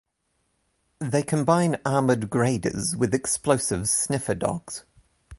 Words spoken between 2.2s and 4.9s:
graders with explosives sniffer dogs.